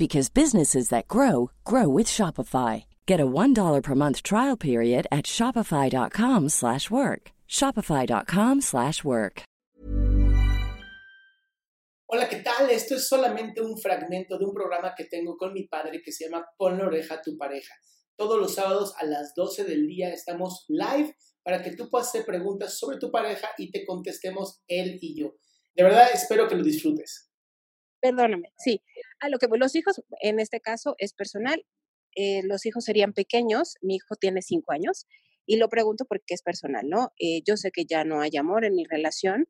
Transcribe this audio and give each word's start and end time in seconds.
because 0.00 0.30
businesses 0.30 0.88
that 0.88 1.06
grow 1.06 1.50
grow 1.62 1.86
with 1.88 2.08
Shopify. 2.08 2.84
Get 3.06 3.20
a 3.20 3.26
$1 3.26 3.82
per 3.82 3.94
month 3.94 4.22
trial 4.22 4.56
period 4.56 5.06
at 5.12 5.26
shopify.com/work. 5.26 7.22
shopify.com/work. 7.58 9.42
Hola, 12.12 12.28
¿qué 12.28 12.42
tal? 12.42 12.68
Esto 12.70 12.96
es 12.96 13.06
solamente 13.06 13.60
un 13.60 13.78
fragmento 13.78 14.36
de 14.36 14.44
un 14.44 14.52
programa 14.52 14.94
que 14.96 15.04
tengo 15.04 15.36
con 15.36 15.52
mi 15.52 15.68
padre 15.68 16.02
que 16.04 16.10
se 16.10 16.24
llama 16.24 16.44
Pon 16.58 16.76
la 16.76 16.86
oreja 16.86 17.14
a 17.14 17.22
tu 17.22 17.38
pareja. 17.38 17.72
Todos 18.16 18.36
los 18.36 18.56
sábados 18.56 18.92
a 18.98 19.04
las 19.04 19.32
12 19.36 19.62
del 19.62 19.86
día 19.86 20.12
estamos 20.12 20.64
live 20.66 21.14
para 21.44 21.62
que 21.62 21.76
tú 21.76 21.88
puedas 21.88 22.08
hacer 22.08 22.24
preguntas 22.24 22.76
sobre 22.76 22.98
tu 22.98 23.12
pareja 23.12 23.50
y 23.58 23.70
te 23.70 23.86
contestemos 23.86 24.60
él 24.66 24.98
y 25.00 25.20
yo. 25.20 25.36
De 25.76 25.84
verdad, 25.84 26.08
espero 26.12 26.48
que 26.48 26.56
lo 26.56 26.64
disfrutes. 26.64 27.29
Perdóname, 28.00 28.52
sí. 28.56 28.82
A 29.20 29.28
lo 29.28 29.38
que 29.38 29.46
los 29.50 29.74
hijos, 29.74 30.02
en 30.22 30.40
este 30.40 30.60
caso, 30.60 30.94
es 30.98 31.12
personal. 31.12 31.64
Eh, 32.16 32.42
los 32.44 32.66
hijos 32.66 32.84
serían 32.84 33.12
pequeños, 33.12 33.74
mi 33.82 33.96
hijo 33.96 34.16
tiene 34.16 34.42
cinco 34.42 34.72
años, 34.72 35.06
y 35.46 35.56
lo 35.56 35.68
pregunto 35.68 36.04
porque 36.06 36.34
es 36.34 36.42
personal, 36.42 36.88
¿no? 36.88 37.12
Eh, 37.18 37.42
yo 37.46 37.56
sé 37.56 37.70
que 37.72 37.84
ya 37.84 38.04
no 38.04 38.20
hay 38.20 38.36
amor 38.36 38.64
en 38.64 38.74
mi 38.74 38.84
relación. 38.84 39.48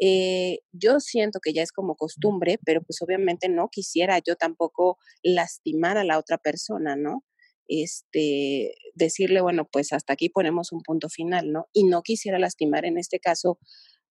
Eh, 0.00 0.60
yo 0.72 1.00
siento 1.00 1.40
que 1.40 1.52
ya 1.52 1.62
es 1.62 1.72
como 1.72 1.96
costumbre, 1.96 2.58
pero 2.64 2.82
pues 2.82 3.00
obviamente 3.02 3.48
no 3.48 3.68
quisiera 3.68 4.18
yo 4.18 4.36
tampoco 4.36 4.98
lastimar 5.22 5.98
a 5.98 6.04
la 6.04 6.18
otra 6.18 6.38
persona, 6.38 6.96
¿no? 6.96 7.24
Este, 7.68 8.74
decirle, 8.94 9.40
bueno, 9.40 9.68
pues 9.70 9.92
hasta 9.92 10.14
aquí 10.14 10.28
ponemos 10.28 10.72
un 10.72 10.82
punto 10.82 11.08
final, 11.08 11.52
¿no? 11.52 11.66
Y 11.72 11.84
no 11.84 12.02
quisiera 12.02 12.38
lastimar 12.38 12.84
en 12.84 12.98
este 12.98 13.20
caso 13.20 13.58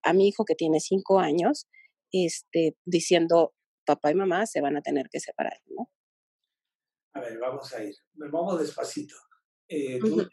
a 0.02 0.12
mi 0.12 0.28
hijo 0.28 0.44
que 0.44 0.54
tiene 0.54 0.80
cinco 0.80 1.18
años, 1.18 1.66
este, 2.12 2.76
diciendo, 2.84 3.54
papá 3.84 4.10
y 4.10 4.14
mamá 4.14 4.46
se 4.46 4.60
van 4.60 4.76
a 4.76 4.82
tener 4.82 5.08
que 5.08 5.20
separar, 5.20 5.60
¿no? 5.66 5.90
A 7.14 7.20
ver, 7.20 7.38
vamos 7.38 7.72
a 7.74 7.84
ir. 7.84 7.94
Vamos 8.14 8.60
despacito. 8.60 9.14
Eh, 9.68 9.98
tú, 9.98 10.28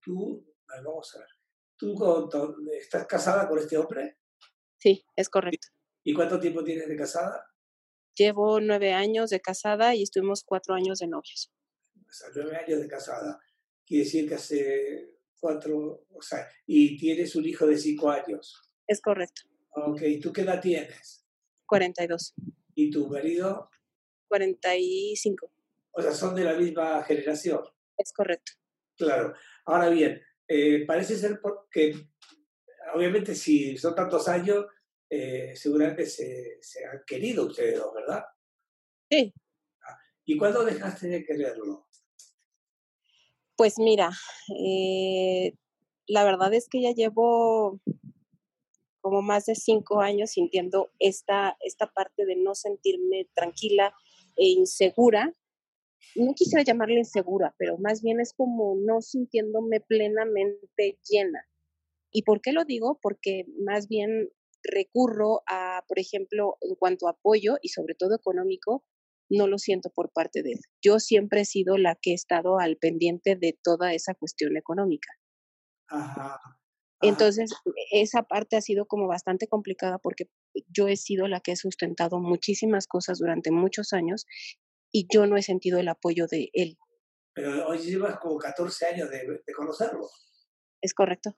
tú, 0.00 0.54
vamos 0.68 1.14
a 1.14 1.18
ver. 1.18 1.28
¿Tú 1.76 1.94
estás 2.78 3.06
casada 3.06 3.48
con 3.48 3.58
este 3.58 3.76
hombre? 3.76 4.18
Sí, 4.78 5.04
es 5.16 5.28
correcto. 5.28 5.68
¿Y 6.04 6.14
cuánto 6.14 6.38
tiempo 6.38 6.62
tienes 6.62 6.88
de 6.88 6.96
casada? 6.96 7.46
Llevo 8.16 8.60
nueve 8.60 8.92
años 8.92 9.30
de 9.30 9.40
casada 9.40 9.94
y 9.94 10.02
estuvimos 10.02 10.44
cuatro 10.44 10.74
años 10.74 10.98
de 10.98 11.08
novios. 11.08 11.52
O 11.96 12.12
sea, 12.12 12.28
nueve 12.34 12.56
años 12.56 12.80
de 12.80 12.88
casada. 12.88 13.40
Quiere 13.84 14.04
decir 14.04 14.28
que 14.28 14.34
hace 14.34 15.14
cuatro, 15.40 16.06
o 16.10 16.22
sea, 16.22 16.48
y 16.66 16.96
tienes 16.96 17.34
un 17.36 17.44
hijo 17.44 17.66
de 17.66 17.76
cinco 17.76 18.10
años. 18.10 18.70
Es 18.86 19.00
correcto. 19.00 19.42
Ok, 19.70 20.02
¿y 20.02 20.20
tú 20.20 20.32
qué 20.32 20.42
edad 20.42 20.60
tienes? 20.60 21.26
42. 21.66 22.34
¿Y 22.74 22.90
tu 22.90 23.08
marido? 23.08 23.70
45. 24.28 25.50
O 25.92 26.02
sea, 26.02 26.12
son 26.12 26.34
de 26.34 26.44
la 26.44 26.54
misma 26.54 27.02
generación. 27.04 27.60
Es 27.96 28.12
correcto. 28.12 28.52
Claro. 28.96 29.34
Ahora 29.64 29.88
bien, 29.88 30.20
eh, 30.48 30.84
parece 30.86 31.16
ser 31.16 31.40
que, 31.70 31.94
obviamente, 32.94 33.34
si 33.34 33.76
son 33.76 33.94
tantos 33.94 34.28
años, 34.28 34.66
eh, 35.08 35.54
seguramente 35.54 36.06
se, 36.06 36.58
se, 36.60 36.84
han 36.84 37.02
querido 37.06 37.46
ustedes 37.46 37.78
dos, 37.78 37.94
¿verdad? 37.94 38.24
Sí. 39.10 39.32
Ah, 39.82 39.98
¿Y 40.24 40.36
cuándo 40.36 40.64
dejaste 40.64 41.08
de 41.08 41.24
quererlo? 41.24 41.86
Pues 43.56 43.78
mira, 43.78 44.10
eh, 44.58 45.54
la 46.08 46.24
verdad 46.24 46.52
es 46.54 46.68
que 46.68 46.82
ya 46.82 46.90
llevo 46.90 47.80
como 49.04 49.20
más 49.20 49.44
de 49.44 49.54
cinco 49.54 50.00
años 50.00 50.30
sintiendo 50.30 50.90
esta, 50.98 51.58
esta 51.60 51.92
parte 51.92 52.24
de 52.24 52.36
no 52.36 52.54
sentirme 52.54 53.28
tranquila 53.34 53.92
e 54.34 54.48
insegura. 54.48 55.30
No 56.16 56.32
quisiera 56.32 56.64
llamarle 56.64 57.00
insegura, 57.00 57.54
pero 57.58 57.76
más 57.76 58.00
bien 58.00 58.18
es 58.18 58.32
como 58.32 58.76
no 58.82 59.02
sintiéndome 59.02 59.82
plenamente 59.82 60.98
llena. 61.06 61.46
¿Y 62.12 62.22
por 62.22 62.40
qué 62.40 62.52
lo 62.52 62.64
digo? 62.64 62.98
Porque 63.02 63.44
más 63.62 63.88
bien 63.88 64.30
recurro 64.62 65.42
a, 65.46 65.84
por 65.86 65.98
ejemplo, 65.98 66.56
en 66.62 66.74
cuanto 66.74 67.06
a 67.06 67.10
apoyo 67.10 67.58
y 67.60 67.68
sobre 67.68 67.94
todo 67.94 68.14
económico, 68.14 68.86
no 69.28 69.48
lo 69.48 69.58
siento 69.58 69.90
por 69.90 70.12
parte 70.12 70.42
de 70.42 70.52
él. 70.52 70.60
Yo 70.82 70.98
siempre 70.98 71.42
he 71.42 71.44
sido 71.44 71.76
la 71.76 71.94
que 71.94 72.12
he 72.12 72.14
estado 72.14 72.58
al 72.58 72.78
pendiente 72.78 73.36
de 73.36 73.54
toda 73.62 73.92
esa 73.92 74.14
cuestión 74.14 74.56
económica. 74.56 75.10
Ajá. 75.88 76.40
Entonces, 77.04 77.52
esa 77.90 78.22
parte 78.22 78.56
ha 78.56 78.60
sido 78.60 78.86
como 78.86 79.06
bastante 79.06 79.46
complicada 79.46 79.98
porque 79.98 80.28
yo 80.68 80.88
he 80.88 80.96
sido 80.96 81.28
la 81.28 81.40
que 81.40 81.52
he 81.52 81.56
sustentado 81.56 82.20
muchísimas 82.20 82.86
cosas 82.86 83.18
durante 83.18 83.50
muchos 83.50 83.92
años 83.92 84.26
y 84.92 85.06
yo 85.12 85.26
no 85.26 85.36
he 85.36 85.42
sentido 85.42 85.78
el 85.78 85.88
apoyo 85.88 86.26
de 86.26 86.50
él. 86.52 86.78
Pero 87.34 87.66
hoy 87.66 87.78
llevas 87.78 88.18
como 88.18 88.38
14 88.38 88.86
años 88.86 89.10
de, 89.10 89.42
de 89.44 89.52
conocerlo. 89.54 90.08
Es 90.80 90.94
correcto. 90.94 91.36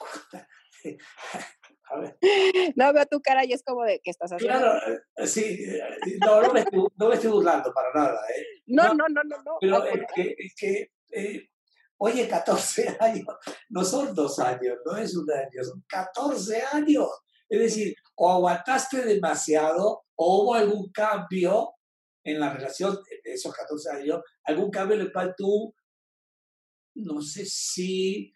A 1.88 1.98
ver. 1.98 2.18
No 2.76 2.92
veo 2.92 3.06
tu 3.06 3.20
cara 3.20 3.44
y 3.44 3.52
es 3.52 3.62
como 3.62 3.84
de 3.84 4.00
que 4.00 4.10
estás 4.10 4.32
haciendo. 4.32 4.58
Claro, 4.58 4.94
eh, 5.16 5.26
sí, 5.26 5.44
eh, 5.44 5.80
no, 6.20 6.42
no 6.42 6.52
me, 6.52 6.60
estoy, 6.60 6.86
no 6.96 7.08
me 7.08 7.14
estoy 7.14 7.30
burlando 7.30 7.72
para 7.72 7.92
nada. 7.94 8.20
¿eh? 8.36 8.42
No, 8.66 8.94
no, 8.94 9.08
no, 9.08 9.22
no. 9.24 9.36
no 9.44 9.58
pero 9.60 9.84
es 9.84 10.06
que, 10.14 10.34
es 10.38 10.54
que 10.56 10.90
eh, 11.12 11.48
Oye, 11.98 12.28
14 12.28 12.96
años, 13.00 13.26
no 13.70 13.84
son 13.84 14.14
dos 14.14 14.38
años, 14.38 14.78
no 14.84 14.96
es 14.96 15.16
un 15.16 15.30
año, 15.30 15.64
son 15.64 15.84
14 15.88 16.62
años. 16.72 17.08
Es 17.48 17.60
decir, 17.60 17.94
o 18.16 18.30
aguantaste 18.30 19.04
demasiado 19.04 20.04
o 20.16 20.42
hubo 20.42 20.54
algún 20.54 20.90
cambio 20.90 21.74
en 22.24 22.40
la 22.40 22.52
relación 22.52 22.98
de 23.24 23.32
esos 23.32 23.54
14 23.54 23.90
años, 23.90 24.20
algún 24.44 24.70
cambio 24.70 24.96
en 24.96 25.02
el 25.02 25.12
cual 25.12 25.34
tú, 25.36 25.72
no 26.96 27.20
sé 27.22 27.44
si 27.46 28.32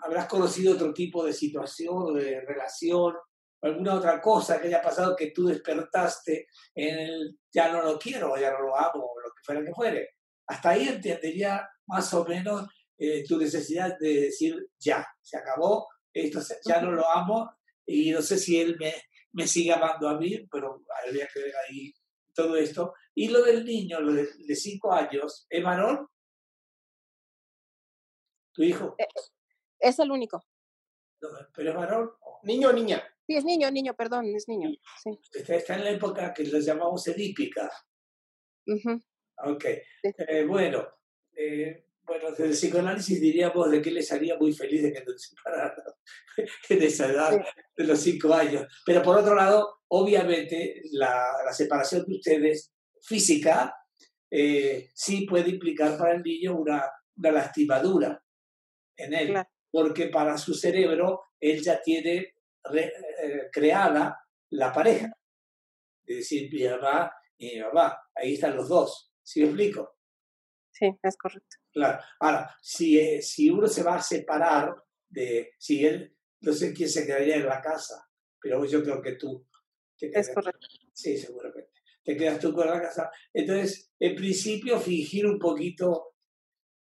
habrás 0.00 0.26
conocido 0.26 0.74
otro 0.74 0.92
tipo 0.94 1.24
de 1.24 1.32
situación, 1.32 2.14
de 2.14 2.40
relación, 2.42 3.14
o 3.60 3.66
alguna 3.66 3.94
otra 3.94 4.20
cosa 4.20 4.60
que 4.60 4.68
haya 4.68 4.80
pasado 4.80 5.16
que 5.16 5.32
tú 5.32 5.46
despertaste 5.46 6.46
en 6.74 6.98
el 6.98 7.38
ya 7.52 7.72
no 7.72 7.82
lo 7.82 7.98
quiero, 7.98 8.36
ya 8.36 8.52
no 8.52 8.60
lo 8.60 8.76
amo, 8.76 9.04
o 9.04 9.20
lo 9.20 9.30
que 9.30 9.42
fuera 9.44 9.64
que 9.64 9.74
fuere. 9.74 10.10
Hasta 10.46 10.70
ahí 10.70 10.88
entendería 10.88 11.68
más 11.86 12.12
o 12.14 12.24
menos 12.24 12.68
eh, 13.02 13.24
tu 13.26 13.36
necesidad 13.36 13.98
de 13.98 14.20
decir 14.22 14.70
ya, 14.78 15.04
se 15.20 15.36
acabó, 15.36 15.88
esto 16.12 16.40
ya 16.64 16.80
no 16.80 16.92
lo 16.92 17.04
amo 17.08 17.50
y 17.84 18.12
no 18.12 18.22
sé 18.22 18.38
si 18.38 18.60
él 18.60 18.76
me, 18.78 18.94
me 19.32 19.48
sigue 19.48 19.72
amando 19.72 20.08
a 20.08 20.16
mí, 20.16 20.46
pero 20.48 20.84
habría 21.04 21.26
que 21.26 21.40
ver 21.40 21.52
ahí 21.56 21.92
todo 22.32 22.54
esto. 22.56 22.94
Y 23.12 23.26
lo 23.28 23.42
del 23.42 23.64
niño, 23.64 24.00
lo 24.00 24.12
de, 24.12 24.28
de 24.46 24.54
cinco 24.54 24.92
años, 24.92 25.46
¿es 25.50 25.64
varón? 25.64 26.06
¿Tu 28.52 28.62
hijo? 28.62 28.94
Es 29.80 29.98
el 29.98 30.12
único. 30.12 30.40
No, 31.20 31.28
¿Pero 31.56 31.70
es 31.70 31.76
varón? 31.76 32.12
¿Niño 32.44 32.68
o 32.68 32.72
niña? 32.72 33.02
Sí, 33.26 33.34
es 33.36 33.44
niño, 33.44 33.68
niño, 33.72 33.94
perdón, 33.94 34.26
es 34.26 34.46
niño. 34.46 34.70
Sí. 35.02 35.18
Está, 35.32 35.56
está 35.56 35.74
en 35.74 35.84
la 35.84 35.90
época 35.90 36.32
que 36.32 36.44
les 36.44 36.64
llamamos 36.64 37.04
edípica. 37.08 37.68
Ujú. 38.66 39.02
Ok. 39.44 39.64
Sí. 40.02 40.12
Eh, 40.18 40.44
bueno, 40.44 40.86
eh, 41.32 41.84
bueno, 42.04 42.30
desde 42.30 42.44
el 42.46 42.50
psicoanálisis 42.52 43.20
diríamos 43.20 43.70
de 43.70 43.80
que 43.80 43.90
les 43.90 44.10
haría 44.12 44.36
muy 44.36 44.52
feliz 44.52 44.82
de 44.82 44.92
que 44.92 45.04
nos 45.04 45.20
separaran 45.22 45.72
en 46.68 46.82
esa 46.82 47.06
edad 47.10 47.44
de 47.76 47.84
los 47.84 48.00
cinco 48.00 48.34
años. 48.34 48.66
Pero 48.84 49.02
por 49.02 49.18
otro 49.18 49.34
lado, 49.34 49.80
obviamente, 49.88 50.82
la, 50.92 51.24
la 51.44 51.52
separación 51.52 52.04
de 52.06 52.14
ustedes 52.16 52.72
física 53.00 53.74
eh, 54.30 54.90
sí 54.94 55.26
puede 55.26 55.50
implicar 55.50 55.96
para 55.98 56.14
el 56.14 56.22
niño 56.22 56.56
una, 56.56 56.84
una 57.16 57.30
lastimadura 57.32 58.22
en 58.96 59.14
él, 59.14 59.28
Claro. 59.28 59.48
porque 59.70 60.06
para 60.08 60.36
su 60.38 60.54
cerebro 60.54 61.22
él 61.40 61.62
ya 61.62 61.80
tiene 61.82 62.34
re- 62.64 62.92
eh, 63.22 63.48
creada 63.52 64.18
la 64.50 64.72
pareja. 64.72 65.10
Es 66.04 66.16
decir, 66.18 66.50
mi 66.52 66.64
mamá 66.64 67.12
y 67.38 67.54
mi 67.56 67.60
mamá, 67.60 67.96
ahí 68.14 68.34
están 68.34 68.56
los 68.56 68.68
dos. 68.68 69.12
¿Sí 69.22 69.40
me 69.40 69.46
explico? 69.46 69.96
Sí, 70.82 70.98
es 71.00 71.16
correcto. 71.16 71.56
Claro. 71.72 72.02
Ahora, 72.18 72.56
si, 72.60 72.98
eh, 72.98 73.22
si 73.22 73.48
uno 73.48 73.68
se 73.68 73.84
va 73.84 73.94
a 73.94 74.02
separar 74.02 74.74
de, 75.08 75.52
si 75.56 75.86
él, 75.86 76.16
no 76.40 76.52
sé 76.52 76.72
quién 76.72 76.88
se 76.88 77.06
quedaría 77.06 77.36
en 77.36 77.46
la 77.46 77.60
casa, 77.60 78.04
pero 78.40 78.64
yo 78.64 78.82
creo 78.82 79.00
que 79.00 79.12
tú 79.12 79.46
te 79.96 80.10
Es 80.12 80.34
correcto. 80.34 80.66
Sí, 80.92 81.16
seguramente. 81.16 81.70
Te 82.02 82.16
quedas 82.16 82.40
tú 82.40 82.52
con 82.52 82.66
la 82.66 82.82
casa. 82.82 83.12
Entonces, 83.32 83.92
en 84.00 84.16
principio, 84.16 84.80
fingir 84.80 85.24
un 85.24 85.38
poquito, 85.38 86.16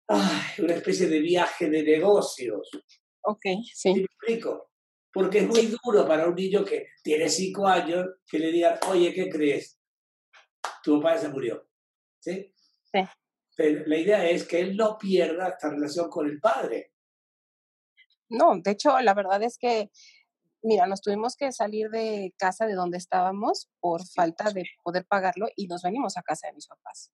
ay, 0.09 0.61
una 0.65 0.73
especie 0.73 1.07
de 1.07 1.21
viaje 1.21 1.69
de 1.69 1.81
negocios. 1.81 2.69
Ok, 3.21 3.45
¿Sí 3.73 3.93
me 3.93 4.01
explico? 4.01 4.73
Porque 5.13 5.39
es 5.39 5.47
muy 5.47 5.73
duro 5.81 6.05
para 6.05 6.27
un 6.27 6.35
niño 6.35 6.65
que 6.65 6.87
tiene 7.01 7.29
cinco 7.29 7.65
años 7.65 8.05
que 8.29 8.37
le 8.37 8.51
digan, 8.51 8.77
oye, 8.89 9.13
¿qué 9.13 9.29
crees? 9.29 9.79
Tu 10.83 11.01
papá 11.01 11.17
se 11.17 11.29
murió. 11.29 11.65
¿Sí? 12.19 12.53
Sí. 12.91 12.99
Pero 13.57 13.83
la 13.87 13.97
idea 13.97 14.29
es 14.29 14.47
que 14.47 14.61
él 14.61 14.77
no 14.77 14.97
pierda 14.99 15.49
esta 15.49 15.71
relación 15.71 16.09
con 16.09 16.27
el 16.27 16.39
padre. 16.39 16.93
No, 18.29 18.59
de 18.61 18.71
hecho, 18.71 18.99
la 18.99 19.15
verdad 19.15 19.41
es 19.41 19.57
que, 19.57 19.89
mira, 20.61 20.85
nos 20.85 21.01
tuvimos 21.01 21.35
que 21.35 21.51
salir 21.51 21.89
de 21.89 22.33
casa 22.37 22.67
de 22.67 22.75
donde 22.75 22.97
estábamos 22.97 23.69
por 23.79 24.05
falta 24.05 24.51
de 24.51 24.65
poder 24.83 25.05
pagarlo 25.07 25.47
y 25.55 25.67
nos 25.67 25.81
venimos 25.81 26.17
a 26.17 26.21
casa 26.21 26.47
de 26.47 26.53
mis 26.53 26.67
papás. 26.67 27.11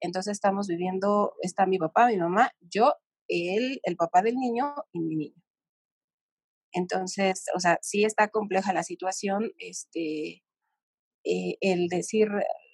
Entonces 0.00 0.32
estamos 0.32 0.66
viviendo, 0.66 1.34
está 1.42 1.66
mi 1.66 1.78
papá, 1.78 2.08
mi 2.08 2.16
mamá, 2.16 2.50
yo, 2.60 2.94
él, 3.28 3.80
el 3.82 3.96
papá 3.96 4.22
del 4.22 4.36
niño 4.36 4.74
y 4.92 5.00
mi 5.00 5.16
niño. 5.16 5.42
Entonces, 6.72 7.44
o 7.54 7.60
sea, 7.60 7.78
sí 7.82 8.04
está 8.04 8.28
compleja 8.28 8.72
la 8.72 8.82
situación, 8.82 9.52
este, 9.58 10.42
eh, 11.24 11.56
el 11.60 11.88
decir, 11.88 12.28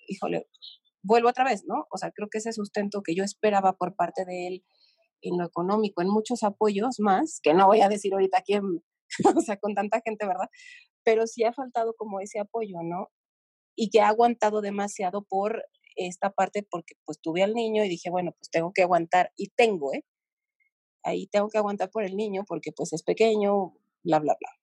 híjole, 0.07 0.47
vuelvo 1.03 1.29
otra 1.29 1.45
vez, 1.45 1.65
¿no? 1.67 1.87
O 1.91 1.99
sea, 1.99 2.11
creo 2.11 2.29
que 2.29 2.39
ese 2.39 2.53
sustento 2.53 3.03
que 3.03 3.15
yo 3.15 3.25
esperaba 3.25 3.75
por 3.75 3.95
parte 3.95 4.25
de 4.25 4.47
él 4.47 4.65
en 5.23 5.39
lo 5.39 5.47
económico, 5.47 6.03
en 6.03 6.09
muchos 6.09 6.43
apoyos 6.43 7.01
más, 7.01 7.41
que 7.43 7.55
no 7.55 7.67
voy 7.67 7.81
a 7.81 7.89
decir 7.89 8.13
ahorita 8.13 8.43
quién, 8.43 8.63
o 9.37 9.41
sea, 9.41 9.57
con 9.57 9.75
tanta 9.75 10.01
gente, 10.05 10.27
¿verdad? 10.27 10.49
Pero 11.05 11.27
sí 11.27 11.45
ha 11.45 11.53
faltado 11.53 11.95
como 11.97 12.21
ese 12.21 12.41
apoyo, 12.41 12.79
¿no? 12.83 13.09
Y 13.77 13.91
que 13.91 14.01
ha 14.01 14.09
aguantado 14.09 14.61
demasiado 14.61 15.23
por 15.23 15.65
esta 15.97 16.31
parte, 16.31 16.67
porque 16.69 16.95
pues 17.05 17.21
tuve 17.21 17.43
al 17.43 17.55
niño 17.55 17.85
y 17.85 17.89
dije, 17.89 18.11
bueno, 18.11 18.33
pues 18.33 18.51
tengo 18.51 18.73
que 18.73 18.83
aguantar, 18.83 19.33
y 19.37 19.49
tengo, 19.51 19.93
¿eh? 19.95 20.05
Ahí 21.05 21.27
tengo 21.29 21.49
que 21.49 21.59
aguantar 21.59 21.91
por 21.91 22.05
el 22.05 22.17
niño 22.17 22.45
porque 22.47 22.73
pues 22.73 22.93
es 22.93 23.03
pequeño, 23.03 23.75
bla, 24.03 24.19
bla, 24.19 24.37
bla. 24.39 24.59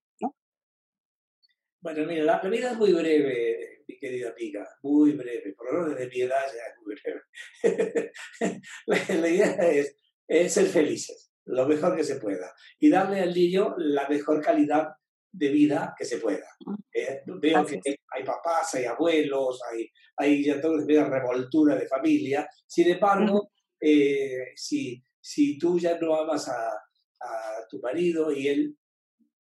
Bueno, 1.86 2.04
mira, 2.08 2.24
la 2.24 2.40
vida 2.40 2.72
es 2.72 2.78
muy 2.80 2.94
breve, 2.94 3.85
mi 3.96 4.00
querida 4.00 4.30
amiga, 4.30 4.68
muy 4.84 5.14
breve. 5.14 5.54
Por 5.54 5.68
lo 5.68 5.80
menos 5.80 5.98
desde 5.98 6.10
mi 6.10 6.22
edad 6.22 6.46
ya 6.46 6.64
es 6.68 6.86
muy 6.86 6.96
breve. 6.96 8.12
la, 8.88 9.22
la 9.22 9.30
idea 9.30 9.72
es, 9.72 9.96
es 10.28 10.54
ser 10.54 10.68
felices, 10.68 11.32
lo 11.46 11.68
mejor 11.68 11.96
que 11.96 12.04
se 12.04 12.18
pueda, 12.18 12.54
y 12.80 12.90
darle 12.90 13.22
al 13.22 13.34
niño 13.34 13.76
la 13.78 14.08
mejor 14.08 14.42
calidad 14.42 14.90
de 15.32 15.50
vida 15.50 15.94
que 15.98 16.06
se 16.06 16.18
pueda. 16.18 16.48
Eh, 16.94 17.22
veo 17.26 17.60
Así 17.60 17.80
que 17.82 17.98
hay 18.10 18.24
papás, 18.24 18.74
hay 18.76 18.86
abuelos, 18.86 19.60
hay, 19.70 19.90
hay 20.18 20.44
ya 20.44 20.62
toda 20.62 20.84
una 20.84 21.10
revoltura 21.10 21.76
de 21.76 21.88
familia. 21.88 22.48
Sin 22.66 22.90
embargo, 22.90 23.52
eh, 23.80 24.54
si, 24.56 25.04
si 25.20 25.58
tú 25.58 25.78
ya 25.78 25.98
no 26.00 26.16
amas 26.16 26.48
a, 26.48 26.70
a 26.70 27.68
tu 27.70 27.80
marido 27.80 28.32
y 28.32 28.48
él 28.48 28.78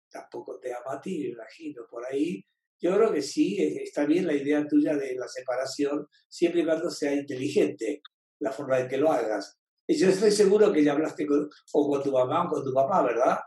tampoco 0.09 0.59
te 0.59 0.73
ama 0.73 0.95
a 0.95 1.01
ti, 1.01 1.19
me 1.19 1.29
imagino, 1.29 1.83
por 1.89 2.05
ahí. 2.05 2.43
Yo 2.81 2.95
creo 2.95 3.11
que 3.11 3.21
sí, 3.21 3.57
está 3.81 4.05
bien 4.05 4.27
la 4.27 4.33
idea 4.33 4.67
tuya 4.67 4.95
de 4.95 5.15
la 5.15 5.27
separación, 5.27 6.07
siempre 6.27 6.61
y 6.61 6.65
cuando 6.65 6.89
sea 6.89 7.13
inteligente 7.13 8.01
la 8.39 8.51
forma 8.51 8.79
en 8.79 8.87
que 8.87 8.97
lo 8.97 9.11
hagas. 9.11 9.59
Y 9.87 9.97
yo 9.97 10.09
estoy 10.09 10.31
seguro 10.31 10.71
que 10.71 10.83
ya 10.83 10.93
hablaste 10.93 11.25
con, 11.25 11.49
o 11.73 11.89
con 11.89 12.03
tu 12.03 12.11
mamá 12.11 12.45
o 12.45 12.49
con 12.49 12.63
tu 12.63 12.73
papá, 12.73 13.03
¿verdad? 13.03 13.39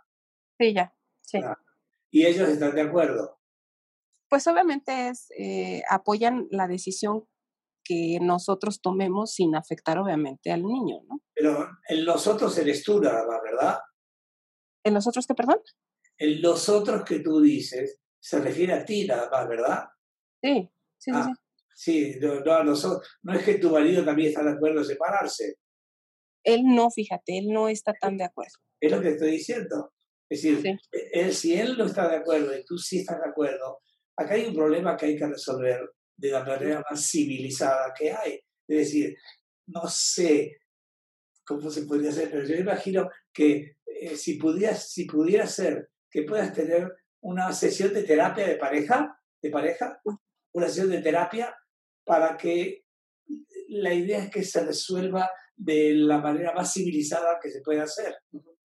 Sí, 0.58 0.72
ya, 0.72 0.94
sí. 1.20 1.38
Ah. 1.38 1.56
Y 2.10 2.24
ellos 2.24 2.48
están 2.48 2.74
de 2.74 2.82
acuerdo. 2.82 3.38
Pues 4.28 4.46
obviamente 4.46 5.08
es, 5.08 5.28
eh, 5.38 5.82
apoyan 5.88 6.46
la 6.50 6.68
decisión 6.68 7.24
que 7.84 8.18
nosotros 8.20 8.80
tomemos 8.80 9.32
sin 9.32 9.56
afectar 9.56 9.98
obviamente 9.98 10.52
al 10.52 10.62
niño, 10.62 11.00
¿no? 11.08 11.20
Pero 11.34 11.68
en 11.88 12.04
los 12.04 12.26
otros 12.26 12.56
eres 12.58 12.84
tú 12.84 13.00
nada 13.00 13.26
más, 13.26 13.40
¿verdad? 13.42 13.78
¿En 14.84 14.94
los 14.94 15.06
otros 15.06 15.26
qué, 15.26 15.34
perdón? 15.34 15.60
En 16.18 16.42
los 16.42 16.68
otros 16.68 17.04
que 17.04 17.20
tú 17.20 17.40
dices 17.40 18.00
se 18.20 18.40
refiere 18.40 18.72
a 18.74 18.84
ti 18.84 19.06
nada 19.06 19.28
más, 19.30 19.48
¿verdad? 19.48 19.84
Sí, 20.42 20.70
sí, 20.98 21.10
sí, 21.10 21.12
Ah. 21.14 21.24
sí. 21.26 21.32
Sí, 21.80 22.16
no, 22.20 22.40
no, 22.40 22.52
a 22.54 22.64
nosotros, 22.64 23.08
no 23.22 23.34
es 23.34 23.44
que 23.44 23.54
tu 23.54 23.70
marido 23.70 24.04
también 24.04 24.30
está 24.30 24.42
de 24.42 24.50
acuerdo 24.50 24.80
en 24.80 24.84
separarse, 24.84 25.54
Él 26.42 26.62
no, 26.64 26.90
fíjate, 26.90 27.38
él 27.38 27.48
no 27.52 27.68
está 27.68 27.92
tan 27.92 28.16
de 28.16 28.24
acuerdo. 28.24 28.54
es 28.80 28.90
lo 28.90 29.00
que 29.00 29.10
estoy 29.10 29.30
diciendo. 29.32 29.92
Es 30.30 30.42
decir, 30.42 30.60
Sí. 30.62 30.98
él, 31.12 31.32
si 31.34 31.54
él 31.58 31.76
no 31.78 31.84
está 31.86 32.08
de 32.08 32.16
acuerdo 32.16 32.56
y 32.56 32.64
tú 32.64 32.78
sí 32.78 32.98
estás 33.00 33.18
de 33.20 33.28
acuerdo, 33.30 33.80
acá 34.16 34.34
hay 34.34 34.46
un 34.46 34.54
problema 34.54 34.96
que 34.96 35.06
hay 35.06 35.16
que 35.16 35.26
resolver 35.26 35.88
de 36.16 36.30
la 36.30 36.42
manera 36.44 36.82
más 36.90 37.08
civilizada 37.10 37.92
que 37.96 38.12
hay. 38.12 38.34
Es 38.68 38.76
decir, 38.78 39.16
no 39.68 39.82
sé 39.88 40.58
cómo 41.46 41.70
se 41.70 41.82
podría 41.82 42.10
hacer, 42.10 42.28
pero 42.30 42.44
yo 42.46 42.56
imagino 42.56 43.08
que 43.32 43.76
eh, 43.86 44.16
si, 44.16 44.34
pudieras, 44.36 44.90
si 44.90 45.04
pudiera 45.06 45.46
ser 45.46 45.90
que 46.10 46.22
puedas 46.22 46.52
tener 46.52 46.92
una 47.20 47.52
sesión 47.52 47.92
de 47.92 48.02
terapia 48.04 48.46
de 48.46 48.56
pareja, 48.56 49.18
de 49.42 49.50
pareja, 49.50 50.00
una 50.52 50.66
sesión 50.68 50.90
de 50.90 51.02
terapia 51.02 51.56
para 52.04 52.36
que 52.36 52.84
la 53.68 53.92
idea 53.92 54.24
es 54.24 54.30
que 54.30 54.42
se 54.42 54.64
resuelva 54.64 55.30
de 55.56 55.92
la 55.94 56.18
manera 56.18 56.52
más 56.54 56.72
civilizada 56.72 57.38
que 57.40 57.50
se 57.50 57.60
puede 57.60 57.80
hacer. 57.80 58.16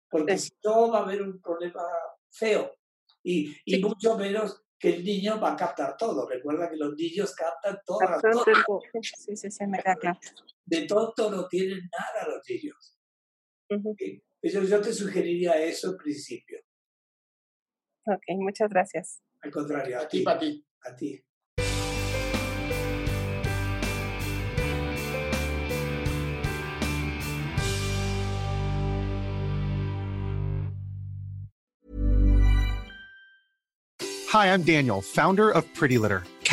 Porque 0.09 0.37
Sí. 0.37 0.49
si 0.49 0.55
no 0.63 0.91
va 0.91 0.99
a 0.99 1.03
haber 1.03 1.21
un 1.21 1.41
problema 1.41 1.81
feo. 2.31 2.71
Y, 3.23 3.55
y 3.65 3.75
Sí. 3.75 3.81
mucho 3.81 4.17
menos 4.17 4.61
que 4.77 4.89
el 4.95 5.03
niño 5.03 5.39
va 5.39 5.53
a 5.53 5.55
captar 5.55 5.95
todo. 5.97 6.27
Recuerda 6.27 6.69
que 6.69 6.75
los 6.75 6.93
niños 6.95 7.33
captan 7.33 7.79
todas 7.85 8.09
las 8.09 8.21
Bastante 8.21 8.51
cosas. 8.65 9.11
Sí, 9.17 9.35
sí, 9.49 9.65
me 9.65 9.79
claro. 9.81 10.19
De 10.65 10.81
tonto 10.85 11.31
no 11.31 11.47
tienen 11.47 11.89
nada 11.91 12.27
los 12.35 12.41
niños. 12.47 12.99
Ujú. 13.69 13.95
Yo, 14.43 14.61
yo 14.63 14.81
te 14.81 14.93
sugeriría 14.93 15.53
eso 15.63 15.91
en 15.91 15.97
principio. 15.97 16.59
Ok, 18.05 18.23
muchas 18.37 18.69
gracias. 18.69 19.21
Al 19.41 19.51
contrario, 19.51 19.97
a 19.99 20.01
A 20.01 20.07
ti, 20.07 20.19
ti. 20.19 20.23
para 20.23 20.39
ti. 20.39 20.65
A 20.85 20.95
ti. 20.95 21.23
Hi, 34.27 34.47
I'm 34.47 34.63
Daniel, 34.63 35.01
founder 35.01 35.51
of 35.51 35.71
Pretty 35.75 35.97
Litter. 35.97 36.23